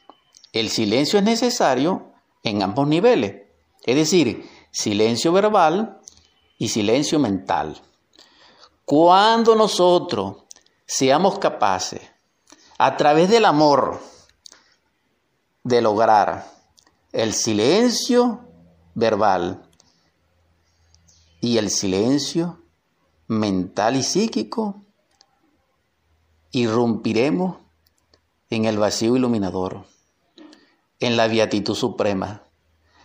[0.53, 3.43] El silencio es necesario en ambos niveles,
[3.85, 6.01] es decir, silencio verbal
[6.59, 7.81] y silencio mental.
[8.85, 10.45] Cuando nosotros
[10.87, 12.01] seamos capaces,
[12.79, 14.01] a través del amor,
[15.65, 16.47] de lograr
[17.13, 18.41] el silencio
[18.95, 19.69] verbal
[21.41, 22.63] y el silencio
[23.27, 24.83] mental y psíquico,
[26.53, 27.66] irrumpiremos
[28.51, 29.87] en el vacío iluminador,
[31.01, 32.43] en la beatitud suprema,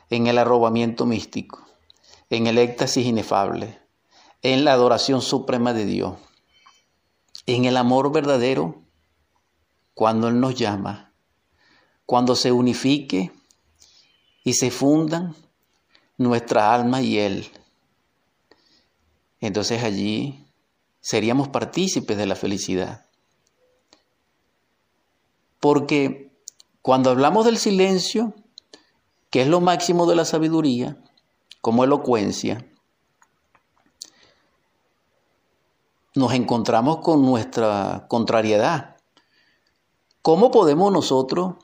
[0.10, 1.66] en el arrobamiento místico,
[2.30, 3.80] en el éxtasis inefable,
[4.42, 6.18] en la adoración suprema de Dios,
[7.46, 8.82] en el amor verdadero
[9.94, 11.12] cuando Él nos llama
[12.12, 13.32] cuando se unifique
[14.44, 15.34] y se fundan
[16.18, 17.50] nuestra alma y Él.
[19.40, 20.46] Entonces allí
[21.00, 23.06] seríamos partícipes de la felicidad.
[25.62, 26.34] Porque
[26.82, 28.34] cuando hablamos del silencio,
[29.30, 30.98] que es lo máximo de la sabiduría,
[31.62, 32.66] como elocuencia,
[36.16, 38.98] nos encontramos con nuestra contrariedad.
[40.22, 41.56] ¿Cómo podemos nosotros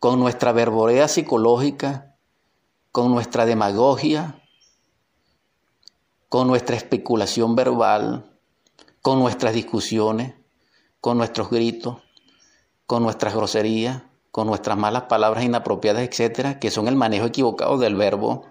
[0.00, 2.16] con nuestra verborea psicológica,
[2.90, 4.42] con nuestra demagogia,
[6.28, 8.36] con nuestra especulación verbal,
[9.00, 10.34] con nuestras discusiones,
[11.00, 11.98] con nuestros gritos,
[12.92, 17.96] con nuestras groserías, con nuestras malas palabras inapropiadas, etcétera, que son el manejo equivocado del
[17.96, 18.44] verbo,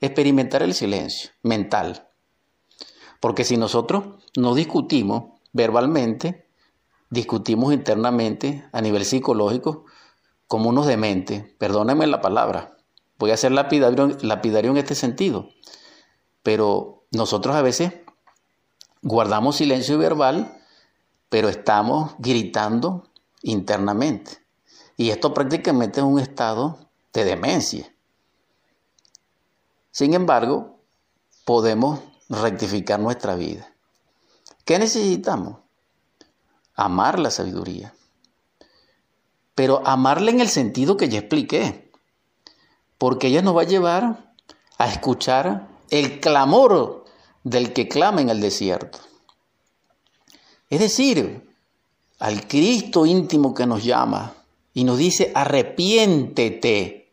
[0.00, 2.08] experimentar el silencio mental.
[3.20, 4.04] Porque si nosotros
[4.38, 6.48] no discutimos verbalmente,
[7.10, 9.84] discutimos internamente a nivel psicológico,
[10.46, 12.78] como unos dementes, perdónenme la palabra,
[13.18, 15.50] voy a ser lapidario en este sentido,
[16.42, 17.92] pero nosotros a veces
[19.02, 20.56] guardamos silencio verbal,
[21.28, 23.10] pero estamos gritando
[23.44, 24.44] internamente.
[24.96, 27.94] Y esto prácticamente es un estado de demencia.
[29.92, 30.80] Sin embargo,
[31.44, 33.72] podemos rectificar nuestra vida.
[34.64, 35.58] ¿Qué necesitamos?
[36.74, 37.94] Amar la sabiduría
[39.54, 41.90] pero amarla en el sentido que ya expliqué,
[42.98, 44.34] porque ella nos va a llevar
[44.78, 47.04] a escuchar el clamor
[47.44, 48.98] del que clama en el desierto.
[50.70, 51.53] Es decir,
[52.24, 54.32] al Cristo íntimo que nos llama
[54.72, 57.12] y nos dice, arrepiéntete,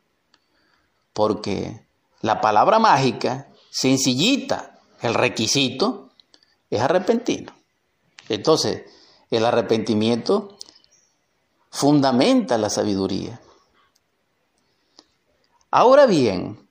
[1.11, 1.85] porque
[2.21, 6.11] la palabra mágica, sencillita, el requisito,
[6.69, 7.51] es arrepentino.
[8.29, 8.83] Entonces,
[9.29, 10.57] el arrepentimiento
[11.69, 13.41] fundamenta la sabiduría.
[15.71, 16.69] Ahora bien,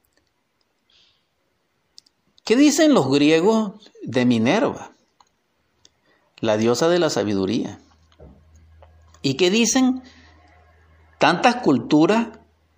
[2.43, 3.73] ¿qué dicen los griegos
[4.03, 4.93] de Minerva,
[6.39, 7.79] la diosa de la sabiduría?
[9.23, 10.03] ¿Y qué dicen
[11.19, 12.29] tantas culturas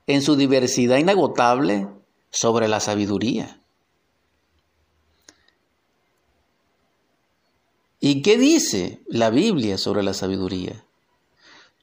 [0.06, 1.88] en su diversidad inagotable
[2.30, 3.60] sobre la sabiduría?
[8.00, 10.84] ¿Y qué dice la Biblia sobre la sabiduría?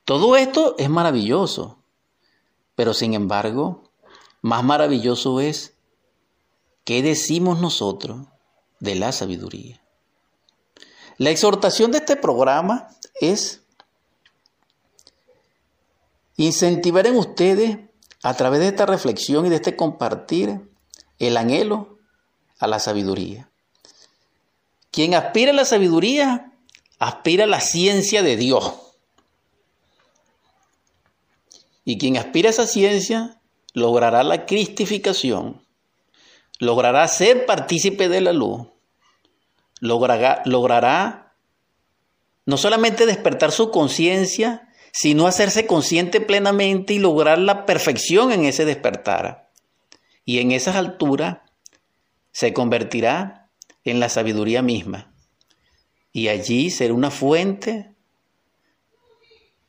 [0.03, 1.79] Todo esto es maravilloso,
[2.75, 3.89] pero sin embargo,
[4.41, 5.75] más maravilloso es
[6.83, 8.27] qué decimos nosotros
[8.81, 9.81] de la sabiduría.
[11.17, 12.89] La exhortación de este programa
[13.21, 13.63] es
[16.45, 17.79] incentivar en ustedes,
[18.23, 20.61] a través de esta reflexión y de este compartir,
[21.19, 21.97] el anhelo
[22.59, 23.49] a la sabiduría.
[24.91, 26.53] Quien aspira a la sabiduría,
[26.97, 28.73] aspira a la ciencia de Dios.
[31.83, 33.41] Y quien aspira a esa ciencia
[33.73, 35.61] logrará la cristificación,
[36.59, 38.67] logrará ser partícipe de la luz,
[39.81, 41.33] logrará, logrará
[42.45, 48.65] no solamente despertar su conciencia, sino hacerse consciente plenamente y lograr la perfección en ese
[48.65, 49.49] despertar.
[50.25, 51.39] Y en esas alturas
[52.31, 53.49] se convertirá
[53.83, 55.11] en la sabiduría misma.
[56.11, 57.93] Y allí será una fuente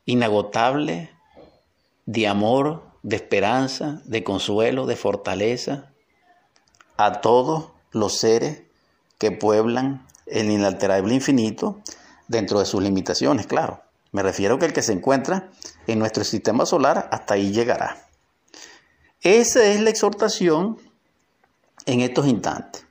[0.05, 1.11] inagotable
[2.05, 5.93] de amor, de esperanza, de consuelo, de fortaleza
[6.97, 8.63] a todos los seres
[9.17, 11.81] que pueblan el inalterable infinito
[12.27, 13.83] dentro de sus limitaciones, claro.
[14.11, 15.51] Me refiero que el que se encuentra
[15.87, 18.07] en nuestro sistema solar hasta ahí llegará.
[19.21, 20.77] Esa es la exhortación
[21.85, 22.85] en estos instantes.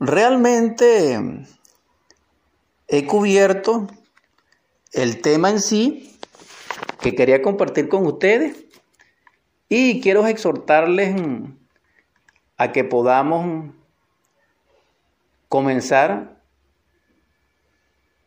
[0.00, 1.46] Realmente
[2.88, 3.86] he cubierto
[4.92, 6.18] el tema en sí
[7.00, 8.64] que quería compartir con ustedes
[9.68, 11.20] y quiero exhortarles
[12.56, 13.72] a que podamos
[15.48, 16.35] comenzar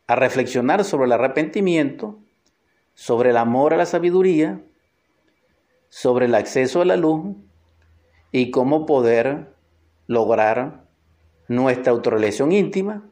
[0.10, 2.18] a reflexionar sobre el arrepentimiento,
[2.96, 4.60] sobre el amor a la sabiduría,
[5.90, 7.36] sobre el acceso a la luz
[8.32, 9.54] y cómo poder
[10.08, 10.88] lograr
[11.48, 13.04] nuestra autorrelación íntima,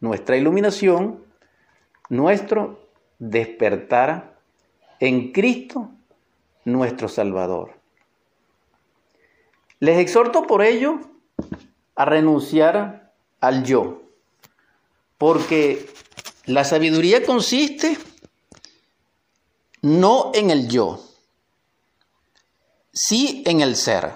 [0.00, 1.24] nuestra iluminación,
[2.10, 2.86] nuestro
[3.18, 4.38] despertar
[5.00, 5.88] en Cristo
[6.66, 7.80] nuestro Salvador.
[9.80, 11.00] Les exhorto por ello
[11.94, 14.02] a renunciar al yo,
[15.16, 15.86] porque
[16.44, 17.98] la sabiduría consiste
[19.82, 21.04] no en el yo,
[22.92, 24.14] sí en el ser.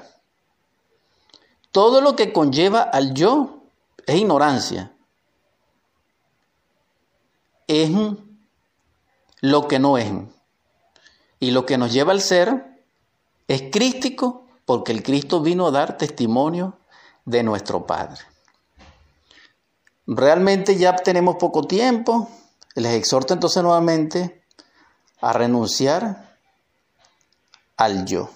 [1.72, 3.64] Todo lo que conlleva al yo
[4.06, 4.92] es ignorancia,
[7.66, 7.90] es
[9.40, 10.12] lo que no es.
[11.38, 12.82] Y lo que nos lleva al ser
[13.46, 16.78] es crístico porque el Cristo vino a dar testimonio
[17.24, 18.20] de nuestro Padre.
[20.06, 22.28] Realmente ya tenemos poco tiempo.
[22.74, 24.42] Les exhorto entonces nuevamente
[25.20, 26.36] a renunciar
[27.76, 28.30] al yo.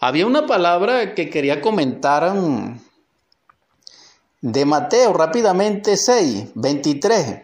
[0.00, 2.80] Había una palabra que quería comentar mm,
[4.40, 7.42] de Mateo rápidamente 6, 23.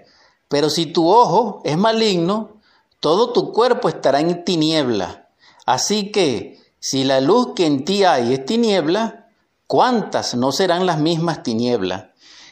[0.48, 2.60] Pero si tu ojo es maligno,
[3.00, 5.28] todo tu cuerpo estará en tiniebla.
[5.66, 9.28] Así que, si la luz que en ti hay es tiniebla,
[9.66, 12.04] ¿cuántas no serán las mismas tinieblas?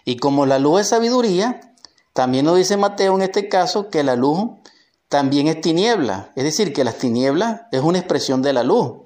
[0.05, 1.75] Y como la luz es sabiduría,
[2.13, 4.51] también nos dice Mateo en este caso que la luz
[5.09, 6.33] también es tiniebla.
[6.37, 9.03] Es decir, que las tinieblas es una expresión de la luz.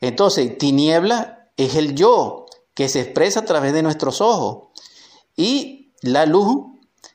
[0.00, 4.68] Entonces, tiniebla es el yo que se expresa a través de nuestros ojos.
[5.36, 6.66] Y la luz,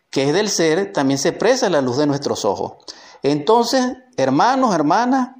[0.10, 2.74] que es del ser, también se expresa en la luz de nuestros ojos.
[3.22, 5.32] Entonces, hermanos, hermanas,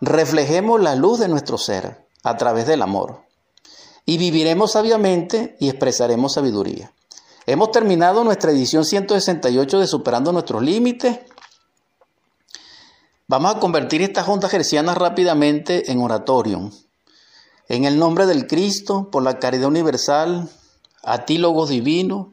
[0.00, 3.22] reflejemos la luz de nuestro ser a través del amor
[4.04, 6.92] y viviremos sabiamente y expresaremos sabiduría.
[7.46, 11.18] Hemos terminado nuestra edición 168 de Superando nuestros Límites.
[13.26, 16.70] Vamos a convertir estas juntas gercianas rápidamente en oratorio.
[17.68, 20.48] En el nombre del Cristo, por la caridad universal,
[21.02, 22.32] a ti, Logos Divino,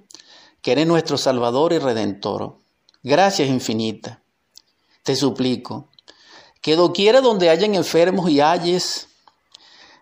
[0.62, 2.58] que eres nuestro Salvador y Redentor.
[3.04, 4.22] Gracias infinita.
[5.04, 5.90] Te suplico
[6.62, 9.09] que doquiera donde hayan enfermos y halles,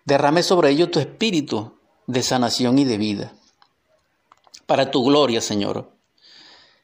[0.08, 1.74] derrame sobre ellos tu espíritu
[2.08, 3.34] de sanación y de vida.
[4.66, 5.90] para tu gloria, Señor.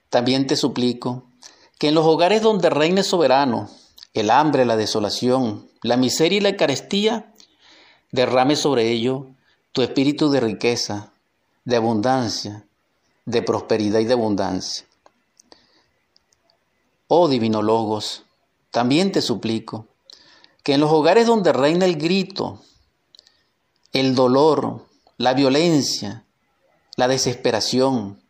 [0.10, 1.24] También te suplico
[1.80, 3.70] que en los hogares donde reine soberano
[4.14, 7.34] el hambre, la desolación, la miseria y la carestía,
[8.12, 9.28] derrame sobre ello
[9.74, 11.12] tu espíritu de riqueza,
[11.66, 12.66] de abundancia,
[13.26, 14.86] de prosperidad y de abundancia.
[17.08, 18.24] Oh divino Logos,
[18.72, 19.88] también te suplico
[20.64, 22.62] que en los hogares donde reina el grito,
[23.94, 24.88] el dolor,
[25.18, 26.26] la violencia,
[26.98, 28.22] la desesperación,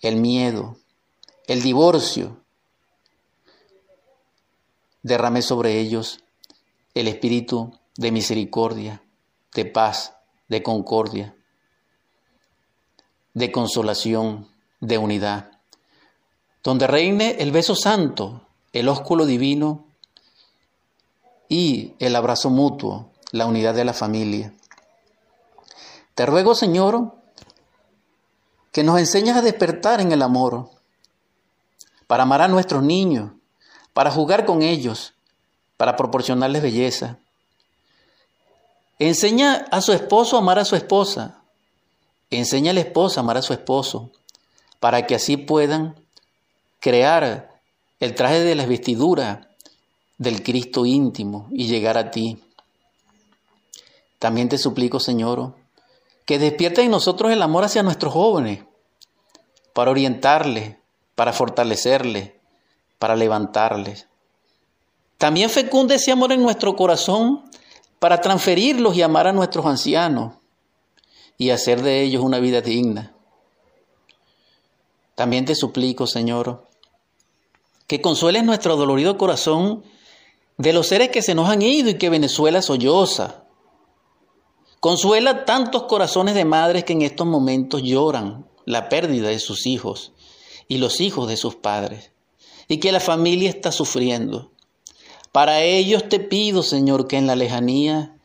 [0.00, 0.78] el miedo,
[1.48, 2.40] el divorcio,
[5.02, 6.20] derrame sobre ellos
[6.94, 9.02] el espíritu de misericordia,
[9.54, 10.14] de paz,
[10.48, 11.34] de concordia,
[13.34, 14.48] de consolación,
[14.80, 15.50] de unidad,
[16.62, 19.86] donde reine el beso santo, el ósculo divino
[21.48, 24.54] y el abrazo mutuo, la unidad de la familia.
[26.18, 27.14] Te ruego, Señor,
[28.72, 30.68] que nos enseñes a despertar en el amor,
[32.08, 33.30] para amar a nuestros niños,
[33.92, 35.14] para jugar con ellos,
[35.76, 37.18] para proporcionarles belleza.
[38.98, 41.40] Enseña a su esposo a amar a su esposa.
[42.30, 44.10] Enseña a la esposa a amar a su esposo,
[44.80, 45.94] para que así puedan
[46.80, 47.60] crear
[48.00, 49.50] el traje de la vestidura
[50.16, 52.42] del Cristo íntimo y llegar a ti.
[54.18, 55.54] También te suplico, Señor,
[56.28, 58.62] que despierta en nosotros el amor hacia nuestros jóvenes,
[59.72, 60.76] para orientarles,
[61.14, 62.34] para fortalecerles,
[62.98, 64.08] para levantarles.
[65.16, 67.48] También fecunde ese amor en nuestro corazón
[67.98, 70.34] para transferirlos y amar a nuestros ancianos
[71.38, 73.14] y hacer de ellos una vida digna.
[75.14, 76.68] También te suplico, Señor,
[77.86, 79.82] que consueles nuestro dolorido corazón
[80.58, 83.47] de los seres que se nos han ido y que Venezuela solloza.
[84.80, 90.12] Consuela tantos corazones de madres que en estos momentos lloran la pérdida de sus hijos
[90.68, 92.12] y los hijos de sus padres
[92.68, 94.52] y que la familia está sufriendo.
[95.32, 98.16] Para ellos te pido, Señor, que en la lejanía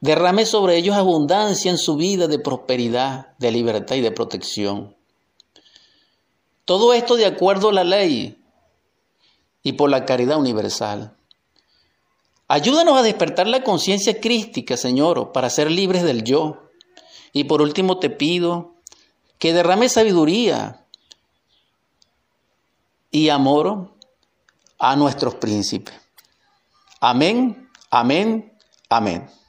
[0.00, 4.94] derrame sobre ellos abundancia en su vida de prosperidad, de libertad y de protección.
[6.64, 8.38] Todo esto de acuerdo a la ley
[9.62, 11.16] y por la caridad universal.
[12.48, 16.70] Ayúdanos a despertar la conciencia crística, Señor, para ser libres del yo.
[17.32, 18.74] Y por último te pido
[19.38, 20.84] que derrame sabiduría
[23.10, 23.92] y amor
[24.78, 25.94] a nuestros príncipes.
[27.00, 28.52] Amén, amén,
[28.88, 29.28] amén.